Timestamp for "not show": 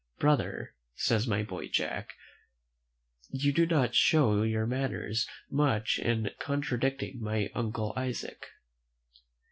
3.67-4.41